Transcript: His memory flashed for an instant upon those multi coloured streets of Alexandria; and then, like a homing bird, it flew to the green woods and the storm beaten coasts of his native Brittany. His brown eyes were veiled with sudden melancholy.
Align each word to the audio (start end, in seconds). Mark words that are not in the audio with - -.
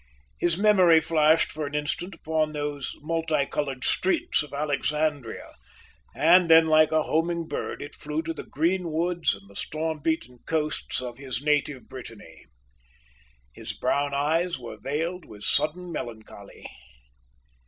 His 0.39 0.57
memory 0.57 0.99
flashed 0.99 1.51
for 1.51 1.67
an 1.67 1.75
instant 1.75 2.15
upon 2.15 2.53
those 2.53 2.95
multi 3.01 3.45
coloured 3.45 3.83
streets 3.83 4.41
of 4.41 4.51
Alexandria; 4.51 5.53
and 6.15 6.49
then, 6.49 6.65
like 6.67 6.91
a 6.91 7.03
homing 7.03 7.47
bird, 7.47 7.83
it 7.83 7.93
flew 7.93 8.23
to 8.23 8.33
the 8.33 8.41
green 8.41 8.89
woods 8.89 9.35
and 9.35 9.47
the 9.47 9.55
storm 9.55 9.99
beaten 9.99 10.39
coasts 10.47 11.01
of 11.03 11.19
his 11.19 11.43
native 11.43 11.87
Brittany. 11.87 12.45
His 13.53 13.73
brown 13.73 14.15
eyes 14.15 14.57
were 14.57 14.79
veiled 14.79 15.23
with 15.23 15.43
sudden 15.43 15.91
melancholy. 15.91 16.65